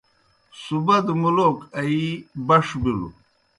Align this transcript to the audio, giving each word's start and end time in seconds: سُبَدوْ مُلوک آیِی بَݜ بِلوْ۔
سُبَدوْ 0.63 1.13
مُلوک 1.21 1.57
آیِی 1.79 2.09
بَݜ 2.47 2.65
بِلوْ۔ 2.81 3.07